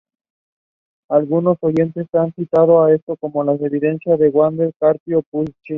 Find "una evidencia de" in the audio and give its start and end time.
3.41-4.31